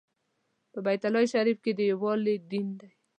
په 0.71 0.79
بیت 0.85 1.01
الله 1.07 1.23
شریف 1.33 1.57
کې 1.63 1.71
د 1.75 1.79
یووالي 1.91 2.35
دین 2.51 2.67
دی. 2.79 2.89